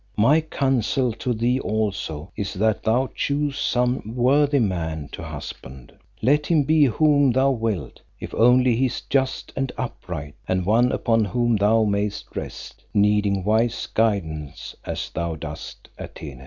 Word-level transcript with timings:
My 0.17 0.41
counsel 0.41 1.13
to 1.13 1.31
thee 1.31 1.59
also 1.59 2.31
is 2.35 2.55
that 2.55 2.81
thou 2.81 3.11
choose 3.13 3.59
some 3.59 4.15
worthy 4.15 4.57
man 4.57 5.09
to 5.11 5.21
husband, 5.21 5.93
let 6.23 6.47
him 6.47 6.63
be 6.63 6.85
whom 6.85 7.31
thou 7.31 7.51
wilt, 7.51 8.01
if 8.19 8.33
only 8.33 8.75
he 8.75 8.87
is 8.87 9.01
just 9.01 9.53
and 9.55 9.71
upright 9.77 10.33
and 10.47 10.65
one 10.65 10.91
upon 10.91 11.23
whom 11.23 11.55
thou 11.55 11.83
mayest 11.83 12.35
rest, 12.35 12.83
needing 12.95 13.43
wise 13.43 13.85
guidance 13.85 14.75
as 14.85 15.11
thou 15.11 15.35
dost, 15.35 15.87
Atene. 15.99 16.39